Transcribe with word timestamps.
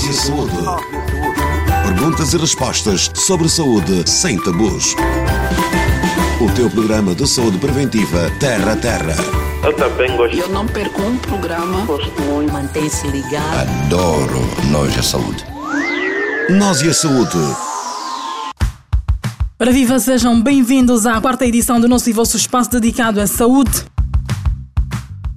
Nós 0.00 0.06
e 0.06 0.08
a 0.08 0.12
saúde. 0.12 0.56
Perguntas 1.84 2.32
e 2.32 2.38
respostas 2.38 3.10
sobre 3.14 3.50
saúde 3.50 4.08
sem 4.08 4.38
tabus. 4.38 4.94
O 6.40 6.50
teu 6.54 6.70
programa 6.70 7.14
de 7.14 7.28
saúde 7.28 7.58
preventiva 7.58 8.30
Terra 8.40 8.72
a 8.72 8.76
Terra. 8.76 9.14
Eu 9.62 9.74
também 9.74 10.16
gosto. 10.16 10.36
Eu 10.38 10.48
não 10.48 10.66
perco 10.66 11.02
um 11.02 11.18
programa. 11.18 11.84
Gosto 11.84 12.22
muito. 12.22 12.50
Mantém-se 12.50 13.06
ligado. 13.08 13.68
Adoro 13.84 14.40
Nós 14.70 14.96
e 14.96 14.98
a 14.98 15.02
Saúde. 15.02 15.44
Nós 16.48 16.80
e 16.80 16.88
a 16.88 16.94
saúde. 16.94 17.38
Para 19.58 19.70
viva, 19.70 19.98
sejam 19.98 20.40
bem-vindos 20.40 21.04
à 21.04 21.20
quarta 21.20 21.44
edição 21.44 21.78
do 21.78 21.88
nosso 21.88 22.08
e 22.08 22.12
vosso 22.14 22.38
espaço 22.38 22.70
dedicado 22.70 23.20
à 23.20 23.26
saúde. 23.26 23.84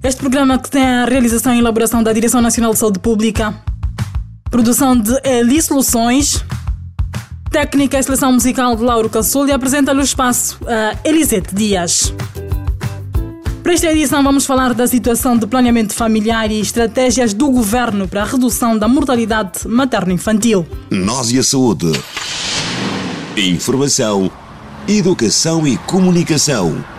Este 0.02 0.20
programa 0.20 0.58
que 0.58 0.70
tem 0.70 0.82
a 0.82 1.04
realização 1.04 1.54
e 1.54 1.58
elaboração 1.58 2.02
da 2.02 2.12
Direção 2.14 2.40
Nacional 2.40 2.72
de 2.72 2.78
Saúde 2.78 2.98
Pública, 2.98 3.54
produção 4.54 4.96
de 4.96 5.10
Eli 5.24 5.60
Soluções, 5.60 6.44
técnica 7.50 7.98
e 7.98 8.02
seleção 8.04 8.30
musical 8.30 8.76
de 8.76 8.84
Lauro 8.84 9.10
Cassul 9.10 9.48
e 9.48 9.52
apresenta-lhe 9.52 9.98
o 9.98 10.04
espaço 10.04 10.60
a 10.64 10.96
Elisete 11.04 11.52
Dias. 11.52 12.14
Para 13.64 13.72
esta 13.72 13.90
edição 13.90 14.22
vamos 14.22 14.46
falar 14.46 14.72
da 14.72 14.86
situação 14.86 15.36
de 15.36 15.44
planeamento 15.44 15.92
familiar 15.92 16.52
e 16.52 16.60
estratégias 16.60 17.34
do 17.34 17.50
governo 17.50 18.06
para 18.06 18.22
a 18.22 18.24
redução 18.24 18.78
da 18.78 18.86
mortalidade 18.86 19.66
materno-infantil. 19.66 20.64
Nós 20.88 21.32
e 21.32 21.38
a 21.40 21.42
saúde. 21.42 21.90
Informação, 23.36 24.30
educação 24.86 25.66
e 25.66 25.76
comunicação. 25.78 26.93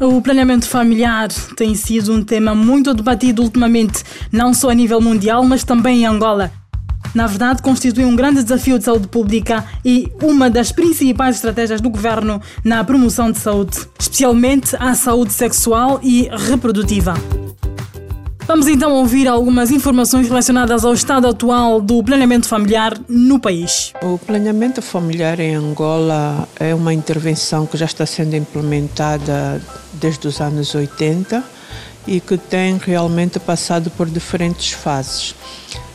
O 0.00 0.22
planeamento 0.22 0.68
familiar 0.68 1.28
tem 1.56 1.74
sido 1.74 2.12
um 2.12 2.22
tema 2.22 2.54
muito 2.54 2.94
debatido 2.94 3.42
ultimamente, 3.42 4.04
não 4.30 4.54
só 4.54 4.70
a 4.70 4.74
nível 4.74 5.00
mundial, 5.00 5.44
mas 5.44 5.64
também 5.64 6.02
em 6.02 6.06
Angola. 6.06 6.52
Na 7.12 7.26
verdade, 7.26 7.62
constitui 7.62 8.04
um 8.04 8.14
grande 8.14 8.44
desafio 8.44 8.78
de 8.78 8.84
saúde 8.84 9.08
pública 9.08 9.64
e 9.84 10.08
uma 10.22 10.48
das 10.48 10.70
principais 10.70 11.36
estratégias 11.36 11.80
do 11.80 11.90
governo 11.90 12.40
na 12.62 12.84
promoção 12.84 13.32
de 13.32 13.38
saúde, 13.38 13.76
especialmente 13.98 14.76
a 14.78 14.94
saúde 14.94 15.32
sexual 15.32 15.98
e 16.00 16.28
reprodutiva. 16.48 17.14
Vamos 18.48 18.66
então 18.66 18.94
ouvir 18.94 19.28
algumas 19.28 19.70
informações 19.70 20.26
relacionadas 20.26 20.82
ao 20.82 20.94
estado 20.94 21.28
atual 21.28 21.82
do 21.82 22.02
planeamento 22.02 22.48
familiar 22.48 22.98
no 23.06 23.38
país. 23.38 23.92
O 24.00 24.16
planeamento 24.16 24.80
familiar 24.80 25.38
em 25.38 25.54
Angola 25.54 26.48
é 26.58 26.74
uma 26.74 26.94
intervenção 26.94 27.66
que 27.66 27.76
já 27.76 27.84
está 27.84 28.06
sendo 28.06 28.34
implementada 28.34 29.60
desde 29.92 30.26
os 30.26 30.40
anos 30.40 30.74
80 30.74 31.44
e 32.06 32.20
que 32.20 32.38
tem 32.38 32.78
realmente 32.78 33.38
passado 33.38 33.90
por 33.90 34.08
diferentes 34.08 34.72
fases. 34.72 35.34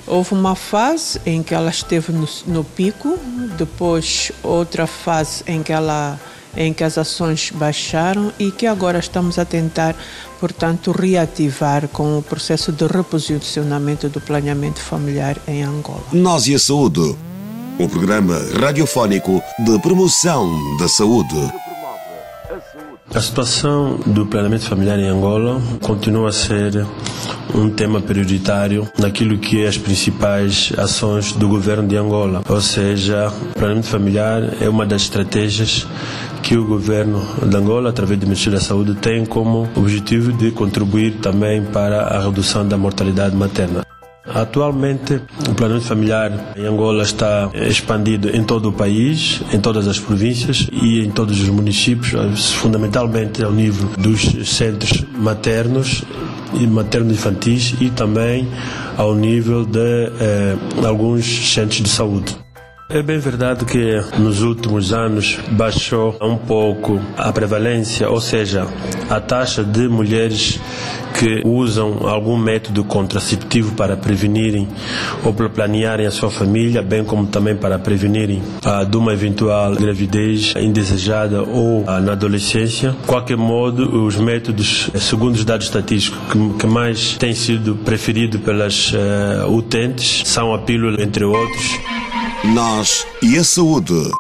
Houve 0.06 0.36
uma 0.36 0.54
fase 0.54 1.20
em 1.26 1.42
que 1.42 1.56
ela 1.56 1.72
esteve 1.72 2.12
no, 2.12 2.30
no 2.46 2.64
pico, 2.64 3.18
depois 3.58 4.32
outra 4.44 4.86
fase 4.86 5.44
em 5.48 5.64
que 5.64 5.74
ela 5.74 6.20
em 6.56 6.74
que 6.74 6.84
as 6.84 6.98
ações 6.98 7.52
baixaram 7.54 8.32
e 8.40 8.52
que 8.52 8.66
agora 8.66 9.00
estamos 9.00 9.40
a 9.40 9.46
tentar, 9.46 9.96
portanto, 10.40 10.92
reativar 10.92 11.88
com 11.88 12.18
o 12.18 12.22
processo 12.22 12.72
de 12.72 12.86
reposicionamento 12.86 14.10
do 14.10 14.22
planeamento 14.22 14.80
familiar 14.80 15.38
em 15.48 15.64
Angola. 15.64 16.04
Nós 16.12 16.48
e 16.48 16.56
a 16.56 16.60
saúde. 16.60 17.16
O 17.80 17.90
programa 17.90 18.40
radiofónico 18.60 19.42
de 19.66 19.80
promoção 19.80 20.78
da 20.78 20.88
saúde. 20.88 21.63
A 23.16 23.22
situação 23.22 24.00
do 24.08 24.26
planeamento 24.26 24.64
familiar 24.66 24.98
em 24.98 25.08
Angola 25.08 25.62
continua 25.80 26.30
a 26.30 26.32
ser 26.32 26.84
um 27.54 27.70
tema 27.70 28.02
prioritário 28.02 28.88
naquilo 28.98 29.38
que 29.38 29.64
é 29.64 29.68
as 29.68 29.78
principais 29.78 30.74
ações 30.76 31.32
do 31.32 31.48
governo 31.48 31.88
de 31.88 31.96
Angola. 31.96 32.42
Ou 32.50 32.60
seja, 32.60 33.28
o 33.28 33.54
planeamento 33.54 33.88
familiar 33.88 34.42
é 34.60 34.68
uma 34.68 34.84
das 34.84 35.04
estratégias 35.04 35.86
que 36.42 36.58
o 36.58 36.66
governo 36.66 37.24
de 37.46 37.56
Angola, 37.56 37.92
através 37.92 38.20
do 38.20 38.26
Ministério 38.26 38.58
da 38.58 38.66
Saúde, 38.66 38.96
tem 38.96 39.24
como 39.28 39.70
objetivo 39.76 40.34
de 40.34 40.50
contribuir 40.50 41.20
também 41.22 41.64
para 41.64 42.08
a 42.08 42.20
redução 42.20 42.68
da 42.68 42.78
mortalidade 42.78 43.36
materna. 43.36 43.93
Atualmente, 44.26 45.22
o 45.50 45.54
planeamento 45.54 45.86
familiar 45.86 46.54
em 46.56 46.66
Angola 46.66 47.04
está 47.04 47.50
expandido 47.54 48.30
em 48.30 48.44
todo 48.44 48.70
o 48.70 48.74
país, 48.74 49.42
em 49.52 49.60
todas 49.60 49.86
as 49.86 50.00
províncias 50.00 50.68
e 50.72 51.04
em 51.04 51.12
todos 51.12 51.42
os 51.42 51.50
municípios, 51.50 52.52
fundamentalmente 52.54 53.44
ao 53.44 53.52
nível 53.52 53.90
dos 53.98 54.22
centros 54.48 55.04
maternos 55.18 56.04
e 56.54 56.66
materno-infantis 56.66 57.76
e 57.82 57.90
também 57.90 58.48
ao 58.98 59.14
nível 59.14 59.66
de 59.66 59.80
eh, 59.80 60.56
alguns 60.86 61.54
centros 61.54 61.82
de 61.82 61.90
saúde. 61.90 62.43
É 62.94 63.02
bem 63.02 63.18
verdade 63.18 63.66
que 63.66 64.00
nos 64.20 64.44
últimos 64.44 64.94
anos 64.94 65.40
baixou 65.54 66.16
um 66.22 66.38
pouco 66.38 67.02
a 67.18 67.34
prevalência, 67.34 68.08
ou 68.08 68.22
seja, 68.22 68.68
a 69.10 69.20
taxa 69.20 69.64
de 69.64 69.88
mulheres 69.88 70.60
que 71.18 71.42
usam 71.44 72.08
algum 72.08 72.38
método 72.38 72.84
contraceptivo 72.84 73.74
para 73.74 73.98
prevenirem 73.98 74.68
ou 75.24 75.34
para 75.34 75.50
planearem 75.50 76.06
a 76.06 76.12
sua 76.12 76.30
família, 76.30 76.84
bem 76.84 77.04
como 77.04 77.26
também 77.26 77.56
para 77.56 77.80
prevenirem 77.80 78.44
ah, 78.64 78.84
de 78.84 78.96
uma 78.96 79.12
eventual 79.12 79.74
gravidez 79.74 80.54
indesejada 80.56 81.42
ou 81.42 81.84
ah, 81.88 82.00
na 82.00 82.12
adolescência. 82.12 82.92
De 82.92 83.08
qualquer 83.08 83.38
modo, 83.38 84.06
os 84.06 84.18
métodos, 84.18 84.92
segundo 85.00 85.34
os 85.34 85.44
dados 85.44 85.66
estatísticos, 85.66 86.20
que, 86.32 86.60
que 86.60 86.68
mais 86.68 87.18
têm 87.18 87.34
sido 87.34 87.76
preferidos 87.76 88.40
pelas 88.42 88.94
uh, 88.94 89.50
utentes 89.50 90.22
são 90.28 90.54
a 90.54 90.60
pílula, 90.60 91.02
entre 91.02 91.26
outros. 91.26 91.93
Nós 92.44 93.08
e 93.22 93.38
a 93.38 93.44
saúde. 93.44 94.12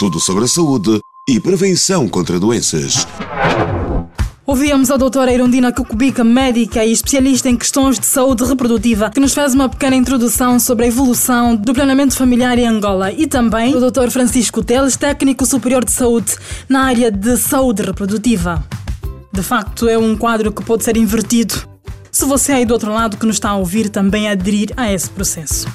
Tudo 0.00 0.18
sobre 0.18 0.42
a 0.42 0.48
saúde 0.48 1.00
e 1.28 1.38
prevenção 1.38 2.08
contra 2.08 2.40
doenças. 2.40 3.06
Ouvíamos 4.44 4.90
a 4.90 4.96
doutora 4.96 5.32
Irondina 5.32 5.72
Cucubica, 5.72 6.24
médica 6.24 6.84
e 6.84 6.90
especialista 6.90 7.48
em 7.48 7.56
questões 7.56 7.96
de 7.96 8.06
saúde 8.06 8.44
reprodutiva, 8.44 9.08
que 9.08 9.20
nos 9.20 9.32
faz 9.32 9.54
uma 9.54 9.68
pequena 9.68 9.94
introdução 9.94 10.58
sobre 10.58 10.86
a 10.86 10.88
evolução 10.88 11.54
do 11.54 11.72
planeamento 11.72 12.16
familiar 12.16 12.58
em 12.58 12.66
Angola 12.66 13.12
e 13.12 13.24
também 13.24 13.72
o 13.76 13.78
doutor 13.78 14.10
Francisco 14.10 14.64
Teles, 14.64 14.96
técnico 14.96 15.46
superior 15.46 15.84
de 15.84 15.92
saúde 15.92 16.34
na 16.68 16.86
área 16.86 17.08
de 17.08 17.36
saúde 17.36 17.82
reprodutiva. 17.82 18.66
De 19.32 19.44
facto, 19.44 19.88
é 19.88 19.96
um 19.96 20.16
quadro 20.16 20.50
que 20.50 20.64
pode 20.64 20.82
ser 20.82 20.96
invertido 20.96 21.54
se 22.10 22.24
você 22.24 22.50
aí 22.50 22.64
do 22.64 22.74
outro 22.74 22.92
lado 22.92 23.16
que 23.16 23.26
nos 23.26 23.36
está 23.36 23.50
a 23.50 23.56
ouvir 23.56 23.90
também 23.90 24.28
aderir 24.28 24.72
a 24.76 24.92
esse 24.92 25.08
processo. 25.08 25.66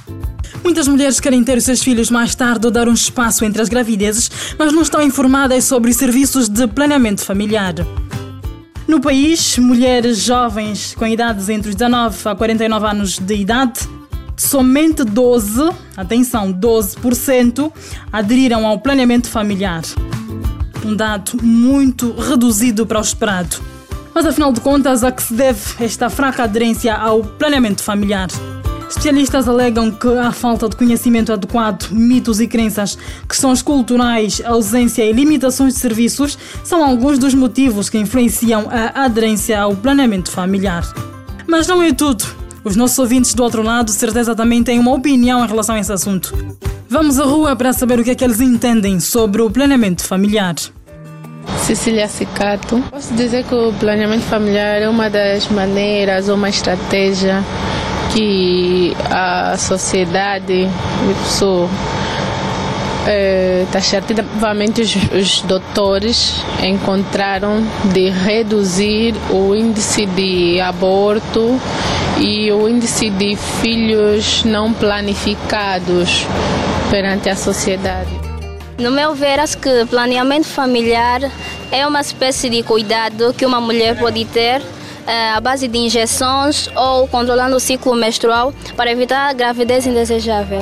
Muitas 0.64 0.88
mulheres 0.88 1.20
querem 1.20 1.44
ter 1.44 1.58
os 1.58 1.64
seus 1.64 1.82
filhos 1.82 2.12
mais 2.12 2.36
tarde 2.36 2.66
ou 2.66 2.72
dar 2.72 2.88
um 2.88 2.94
espaço 2.94 3.46
entre 3.46 3.62
as 3.62 3.70
gravidezes, 3.70 4.30
mas 4.58 4.74
não 4.74 4.82
estão 4.82 5.02
informadas 5.02 5.64
sobre 5.64 5.92
os 5.92 5.98
serviços 5.98 6.48
de 6.48 6.68
planeamento 6.68 7.24
familiar. 7.24 7.76
No 8.88 9.00
país, 9.00 9.58
mulheres 9.58 10.20
jovens 10.20 10.96
com 10.96 11.06
idades 11.06 11.48
entre 11.48 11.70
os 11.70 11.76
19 11.76 12.18
a 12.28 12.36
49 12.36 12.86
anos 12.88 13.20
de 13.20 13.36
idade, 13.36 13.88
somente 14.36 15.04
12, 15.04 15.70
atenção, 15.96 16.52
12% 16.52 17.72
aderiram 18.12 18.66
ao 18.66 18.80
planeamento 18.80 19.30
familiar. 19.30 19.84
Um 20.84 20.96
dado 20.96 21.34
muito 21.44 22.12
reduzido 22.14 22.86
para 22.86 23.00
o 23.00 23.02
esperado. 23.02 23.58
Mas 24.14 24.26
afinal 24.26 24.52
de 24.52 24.60
contas, 24.60 25.04
a 25.04 25.12
que 25.12 25.22
se 25.22 25.34
deve 25.34 25.62
esta 25.80 26.10
fraca 26.10 26.44
aderência 26.44 26.96
ao 26.96 27.24
planeamento 27.24 27.84
familiar? 27.84 28.28
Especialistas 28.90 29.48
alegam 29.48 29.92
que 29.92 30.08
a 30.18 30.32
falta 30.32 30.68
de 30.68 30.76
conhecimento 30.76 31.32
adequado, 31.32 31.92
mitos 31.92 32.40
e 32.40 32.48
crenças, 32.48 32.98
questões 33.28 33.62
culturais, 33.62 34.42
ausência 34.44 35.04
e 35.04 35.14
limitações 35.14 35.76
de 35.76 35.80
serviços 35.80 36.38
são 36.64 36.84
alguns 36.84 37.20
dos 37.20 37.36
motivos 37.36 37.88
que 37.88 38.00
influenciam 38.00 38.68
a 38.70 39.06
aderência 39.06 39.62
ao 39.62 39.76
planeamento 39.76 40.32
familiar. 40.32 40.84
Mas 41.48 41.68
não 41.68 41.84
é 41.84 41.94
tudo. 41.94 42.26
Os 42.64 42.76
nossos 42.76 42.98
ouvintes 42.98 43.36
do 43.36 43.44
outro 43.44 43.62
lado, 43.62 43.92
certeza 43.92 44.36
também 44.36 44.64
têm 44.64 44.80
uma 44.80 44.92
opinião 44.92 45.46
em 45.46 45.48
relação 45.48 45.76
a 45.76 45.80
esse 45.80 45.94
assunto. 45.94 46.34
Vamos 46.90 47.20
à 47.20 47.24
rua 47.24 47.56
para 47.56 47.72
saber 47.72 48.00
o 48.00 48.04
que 48.04 48.10
é 48.10 48.16
que 48.16 48.24
eles 48.24 48.42
entendem 48.42 49.00
sobre 49.00 49.44
o 49.44 49.52
planeamento 49.52 50.04
familiar. 50.04 50.56
Cecília 51.60 52.08
Cicato. 52.08 52.84
Posso 52.90 53.14
dizer 53.14 53.44
que 53.44 53.54
o 53.54 53.72
planeamento 53.74 54.24
familiar 54.24 54.82
é 54.82 54.90
uma 54.90 55.10
das 55.10 55.48
maneiras 55.48 56.28
ou 56.28 56.36
uma 56.36 56.50
estratégia 56.50 57.44
que 58.14 58.96
a 59.10 59.58
sociedade, 59.58 60.68
isso 61.22 61.70
é, 63.08 63.66
taxativamente 63.72 64.82
os, 64.82 64.96
os 65.12 65.42
doutores 65.42 66.36
encontraram 66.62 67.64
de 67.94 68.10
reduzir 68.10 69.16
o 69.32 69.56
índice 69.56 70.06
de 70.06 70.60
aborto 70.60 71.60
e 72.20 72.52
o 72.52 72.68
índice 72.68 73.10
de 73.10 73.36
filhos 73.36 74.44
não 74.44 74.74
planificados 74.74 76.26
perante 76.90 77.30
a 77.30 77.36
sociedade. 77.36 78.10
No 78.78 78.92
meu 78.92 79.14
ver, 79.14 79.40
acho 79.40 79.58
que 79.58 79.86
planeamento 79.86 80.48
familiar 80.48 81.22
é 81.72 81.86
uma 81.86 82.02
espécie 82.02 82.50
de 82.50 82.64
cuidado 82.64 83.34
que 83.34 83.46
uma 83.46 83.60
mulher 83.60 83.98
pode 83.98 84.24
ter 84.26 84.62
à 85.10 85.40
base 85.40 85.68
de 85.68 85.78
injeções 85.78 86.70
ou 86.76 87.08
controlando 87.08 87.56
o 87.56 87.60
ciclo 87.60 87.96
menstrual 87.96 88.54
para 88.76 88.92
evitar 88.92 89.34
gravidez 89.34 89.86
indesejável. 89.88 90.62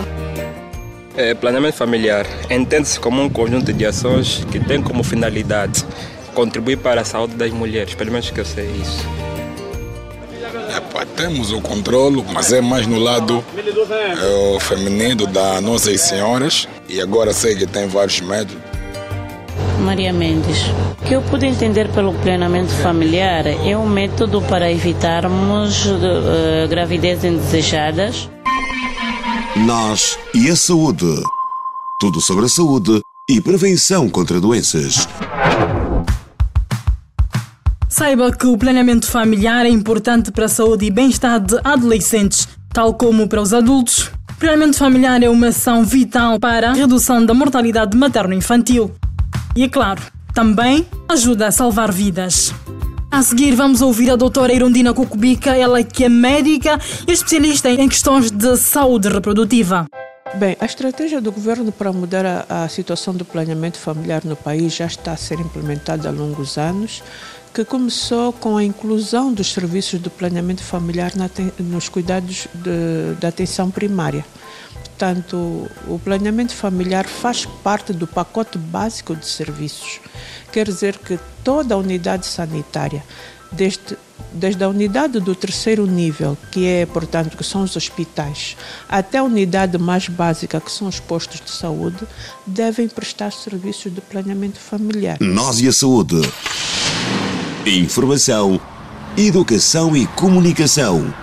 É, 1.16 1.34
planeamento 1.34 1.76
familiar 1.76 2.26
entende-se 2.50 3.00
como 3.00 3.22
um 3.22 3.30
conjunto 3.30 3.74
de 3.74 3.86
ações 3.86 4.46
que 4.52 4.60
tem 4.60 4.82
como 4.82 5.04
finalidade 5.04 5.84
contribuir 6.34 6.78
para 6.78 7.02
a 7.02 7.04
saúde 7.04 7.34
das 7.34 7.52
mulheres, 7.52 7.96
pelo 7.96 8.12
menos 8.12 8.30
que 8.30 8.40
eu 8.40 8.46
sei 8.46 8.68
isso. 8.68 9.04
Epa, 10.78 11.04
temos 11.16 11.52
o 11.52 11.60
controle, 11.60 12.24
mas 12.32 12.54
é 12.54 12.62
mais 12.62 12.86
no 12.86 13.00
lado 13.00 13.44
é, 14.22 14.56
o 14.56 14.60
feminino 14.60 15.26
das 15.26 15.60
nossas 15.64 16.00
senhoras 16.02 16.68
e 16.88 17.02
agora 17.02 17.34
sei 17.34 17.56
que 17.56 17.66
tem 17.66 17.88
vários 17.88 18.22
métodos. 18.22 18.67
Maria 19.82 20.12
Mendes. 20.12 20.58
O 21.02 21.06
que 21.06 21.14
eu 21.14 21.22
pude 21.22 21.46
entender 21.46 21.90
pelo 21.92 22.14
planeamento 22.14 22.72
familiar 22.82 23.46
é 23.48 23.78
um 23.78 23.88
método 23.88 24.42
para 24.42 24.72
evitarmos 24.72 25.86
uh, 25.86 26.68
gravidez 26.70 27.24
indesejadas. 27.24 28.30
Nós 29.66 30.18
e 30.34 30.50
a 30.50 30.56
saúde. 30.56 31.06
Tudo 32.00 32.22
sobre 32.22 32.46
a 32.46 32.50
saúde 32.50 33.02
e 33.30 33.42
prevenção 33.42 34.10
contra 34.10 34.40
doenças. 34.40 35.08
Saiba 37.90 38.32
que 38.32 38.46
o 38.46 38.58
planeamento 38.58 39.08
familiar 39.08 39.66
é 39.66 39.70
importante 39.70 40.32
para 40.32 40.46
a 40.46 40.50
saúde 40.50 40.86
e 40.86 40.92
bem-estar 40.92 41.40
de 41.40 41.60
adolescentes, 41.64 42.48
tal 42.72 42.94
como 42.94 43.28
para 43.28 43.42
os 43.42 43.54
adultos. 43.54 44.12
O 44.30 44.36
planeamento 44.40 44.78
familiar 44.78 45.24
é 45.24 45.30
uma 45.30 45.48
ação 45.48 45.84
vital 45.84 46.40
para 46.40 46.70
a 46.70 46.74
redução 46.74 47.26
da 47.26 47.34
mortalidade 47.34 47.98
materno-infantil. 47.98 48.92
E 49.58 49.64
é 49.64 49.68
claro, 49.68 50.04
também 50.36 50.86
ajuda 51.10 51.48
a 51.48 51.52
salvar 51.52 51.92
vidas. 51.92 52.54
A 53.10 53.24
seguir, 53.24 53.56
vamos 53.56 53.82
ouvir 53.82 54.12
a 54.12 54.16
doutora 54.16 54.54
Irondina 54.54 54.94
Cucubica, 54.94 55.56
ela 55.58 55.84
que 55.84 56.04
é 56.04 56.10
médica 56.10 56.80
e 57.08 57.12
especialista 57.12 57.68
em 57.68 57.90
questões 57.90 58.30
de 58.30 58.56
saúde 58.56 59.10
reprodutiva. 59.10 59.88
Bem, 60.36 60.56
a 60.60 60.66
estratégia 60.66 61.20
do 61.20 61.32
governo 61.32 61.72
para 61.72 61.92
mudar 61.92 62.24
a, 62.24 62.66
a, 62.66 62.70
situação 62.70 63.16
do 63.16 63.26
planeamento 63.26 63.80
familiar 63.80 64.22
no 64.24 64.36
país 64.36 64.76
já 64.76 64.86
está 64.86 65.14
a 65.14 65.18
ser 65.18 65.40
implementada 65.40 66.08
há 66.08 66.12
longos 66.12 66.60
anos, 66.60 67.02
que 67.52 67.66
começou 67.66 68.34
com 68.34 68.58
a 68.58 68.64
inclusão 68.64 69.34
dos 69.34 69.52
serviços 69.52 70.00
do 70.00 70.12
planeamento 70.12 70.62
familiar 70.62 71.14
na, 71.16 71.28
nos 71.58 71.90
cuidados 71.90 72.48
de, 72.54 73.20
da 73.20 73.30
atenção 73.30 73.72
primária. 73.72 74.24
Portanto, 74.98 75.70
o 75.88 76.00
planeamento 76.04 76.56
familiar 76.56 77.08
faz 77.08 77.46
parte 77.46 77.94
do 77.94 78.08
pacote 78.08 78.58
básico 78.58 79.16
de 79.16 79.28
serviços. 79.28 80.00
Quer 80.52 80.66
dizer 80.66 80.98
que 80.98 81.20
toda 81.44 81.76
a 81.76 81.78
unidade 81.78 82.26
sanitária, 82.26 83.04
desde, 83.52 83.96
desde 84.34 84.64
a 84.64 84.68
unidade 84.68 85.20
do 85.20 85.36
terceiro 85.36 85.86
nível, 85.86 86.36
que 86.52 86.66
é, 86.66 86.88
portanto, 86.88 87.38
que 87.38 87.44
são 87.44 87.62
os 87.62 87.76
hospitais, 87.76 88.58
até 88.90 89.20
a 89.20 89.24
unidade 89.24 89.78
mais 89.78 90.10
básica, 90.10 90.60
que 90.60 90.72
são 90.72 90.88
os 90.88 91.00
postos 91.00 91.42
de 91.42 91.52
saúde, 91.52 92.00
devem 92.48 92.90
prestar 92.90 93.32
serviços 93.32 93.94
de 93.94 94.02
planeamento 94.02 94.60
familiar. 94.60 95.20
Nós 95.22 95.62
e 95.62 95.68
a 95.68 95.72
saúde. 95.72 96.20
Informação, 97.68 98.60
educação 99.16 99.96
e 99.96 100.08
comunicação. 100.08 101.14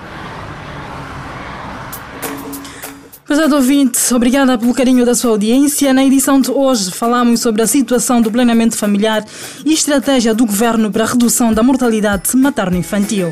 Prezado 3.44 3.61
ouvinte, 3.61 4.14
obrigada 4.14 4.56
pelo 4.56 4.73
carinho 4.73 5.05
da 5.05 5.14
sua 5.14 5.32
audiência. 5.32 5.93
Na 5.93 6.02
edição 6.02 6.41
de 6.41 6.50
hoje 6.50 6.91
falamos 6.91 7.41
sobre 7.41 7.61
a 7.61 7.67
situação 7.67 8.23
do 8.23 8.32
planeamento 8.32 8.75
familiar 8.75 9.23
e 9.67 9.75
estratégia 9.75 10.35
do 10.35 10.46
governo 10.46 10.91
para 10.91 11.05
a 11.05 11.06
redução 11.06 11.52
da 11.52 11.62
mortalidade 11.62 12.35
materno-infantil. 12.35 13.31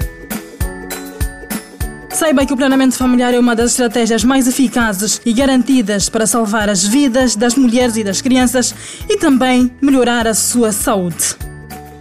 Saiba 2.10 2.44
que 2.44 2.52
o 2.52 2.56
planeamento 2.58 2.94
familiar 2.94 3.32
é 3.32 3.38
uma 3.38 3.56
das 3.56 3.70
estratégias 3.70 4.22
mais 4.22 4.46
eficazes 4.46 5.18
e 5.24 5.32
garantidas 5.32 6.10
para 6.10 6.26
salvar 6.26 6.68
as 6.68 6.84
vidas 6.84 7.34
das 7.34 7.54
mulheres 7.54 7.96
e 7.96 8.04
das 8.04 8.20
crianças 8.20 8.74
e 9.08 9.16
também 9.16 9.72
melhorar 9.80 10.26
a 10.26 10.34
sua 10.34 10.72
saúde. 10.72 11.36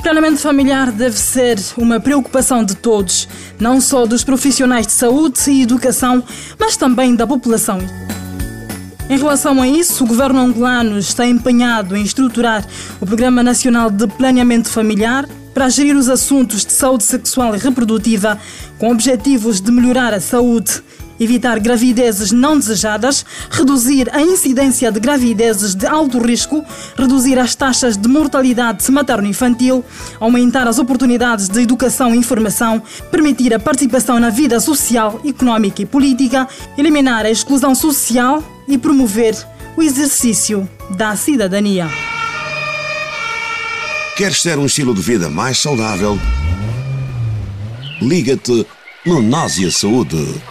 O 0.01 0.03
planeamento 0.03 0.39
familiar 0.41 0.91
deve 0.91 1.17
ser 1.17 1.57
uma 1.77 1.97
preocupação 1.97 2.61
de 2.61 2.75
todos, 2.75 3.25
não 3.61 3.79
só 3.79 4.07
dos 4.07 4.23
profissionais 4.23 4.87
de 4.87 4.93
saúde 4.93 5.39
e 5.51 5.61
educação, 5.61 6.23
mas 6.59 6.75
também 6.75 7.15
da 7.15 7.27
população. 7.27 7.77
Em 9.07 9.17
relação 9.17 9.61
a 9.61 9.67
isso, 9.67 10.03
o 10.03 10.07
governo 10.07 10.39
angolano 10.39 10.97
está 10.97 11.27
empenhado 11.27 11.95
em 11.95 12.03
estruturar 12.03 12.65
o 12.99 13.05
Programa 13.05 13.43
Nacional 13.43 13.91
de 13.91 14.07
Planeamento 14.07 14.67
Familiar 14.67 15.29
para 15.53 15.69
gerir 15.69 15.95
os 15.95 16.09
assuntos 16.09 16.65
de 16.65 16.71
saúde 16.71 17.03
sexual 17.03 17.53
e 17.53 17.59
reprodutiva 17.59 18.39
com 18.79 18.89
objetivos 18.89 19.61
de 19.61 19.71
melhorar 19.71 20.13
a 20.13 20.19
saúde 20.19 20.81
evitar 21.23 21.59
gravidezes 21.59 22.31
não 22.31 22.57
desejadas, 22.57 23.23
reduzir 23.49 24.09
a 24.11 24.21
incidência 24.21 24.91
de 24.91 24.99
gravidezes 24.99 25.75
de 25.75 25.85
alto 25.85 26.19
risco, 26.19 26.65
reduzir 26.97 27.37
as 27.37 27.53
taxas 27.53 27.95
de 27.95 28.07
mortalidade 28.07 28.91
materno-infantil, 28.91 29.85
aumentar 30.19 30.67
as 30.67 30.79
oportunidades 30.79 31.47
de 31.47 31.61
educação 31.61 32.13
e 32.13 32.17
informação, 32.17 32.81
permitir 33.11 33.53
a 33.53 33.59
participação 33.59 34.19
na 34.19 34.31
vida 34.31 34.59
social, 34.59 35.21
económica 35.23 35.81
e 35.81 35.85
política, 35.85 36.47
eliminar 36.77 37.25
a 37.25 37.31
exclusão 37.31 37.75
social 37.75 38.43
e 38.67 38.77
promover 38.77 39.35
o 39.77 39.83
exercício 39.83 40.67
da 40.89 41.15
cidadania. 41.15 41.87
Queres 44.17 44.41
ter 44.41 44.57
um 44.57 44.65
estilo 44.65 44.93
de 44.93 45.01
vida 45.01 45.29
mais 45.29 45.57
saudável? 45.59 46.19
Liga-te 48.01 48.65
no 49.05 49.21
Náusea 49.21 49.71
Saúde. 49.71 50.50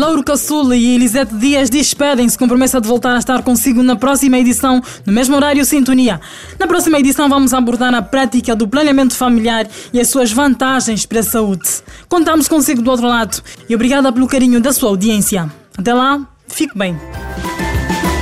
Lauro 0.00 0.24
Caçula 0.24 0.74
e 0.74 0.94
Elisete 0.94 1.34
Dias 1.34 1.68
despedem-se 1.68 2.38
com 2.38 2.48
promessa 2.48 2.80
de 2.80 2.88
voltar 2.88 3.14
a 3.14 3.18
estar 3.18 3.42
consigo 3.42 3.82
na 3.82 3.94
próxima 3.94 4.38
edição, 4.38 4.82
no 5.04 5.12
mesmo 5.12 5.36
horário 5.36 5.62
Sintonia. 5.62 6.18
Na 6.58 6.66
próxima 6.66 6.98
edição 6.98 7.28
vamos 7.28 7.52
abordar 7.52 7.94
a 7.94 8.00
prática 8.00 8.56
do 8.56 8.66
planeamento 8.66 9.14
familiar 9.14 9.68
e 9.92 10.00
as 10.00 10.08
suas 10.08 10.32
vantagens 10.32 11.04
para 11.04 11.20
a 11.20 11.22
saúde. 11.22 11.68
Contamos 12.08 12.48
consigo 12.48 12.80
do 12.80 12.90
outro 12.90 13.06
lado 13.06 13.42
e 13.68 13.74
obrigada 13.74 14.10
pelo 14.10 14.26
carinho 14.26 14.58
da 14.58 14.72
sua 14.72 14.88
audiência. 14.88 15.52
Até 15.76 15.92
lá, 15.92 16.18
fique 16.48 16.78
bem. 16.78 16.98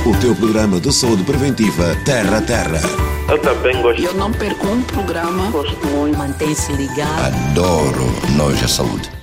O 0.05 0.13
teu 0.19 0.35
programa 0.35 0.81
de 0.81 0.93
saúde 0.93 1.23
preventiva 1.23 1.95
Terra 2.03 2.39
a 2.39 2.41
Terra. 2.41 2.81
Eu 3.29 3.39
também 3.39 3.81
gosto. 3.81 4.01
Eu 4.01 4.15
não 4.15 4.33
perco 4.33 4.67
um 4.67 4.81
programa. 4.81 5.49
Gosto 5.49 5.87
muito, 5.87 6.17
mantém-se 6.17 6.73
ligado. 6.73 7.33
Adoro 7.51 8.03
Nós 8.35 8.61
a 8.61 8.67
Saúde. 8.67 9.18